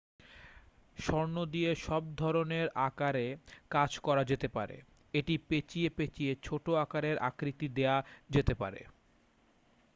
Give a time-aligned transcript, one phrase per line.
[0.97, 3.25] স্বর্ণ দিয়ে সব ধরণের আকারে
[3.71, 4.77] কাজ করা যেতে পারে
[5.13, 7.97] এটি পেঁচিয়ে পেঁচিয়ে ছোট আঁকারের আকৃতি দেওয়া
[8.29, 8.81] যেতে পারে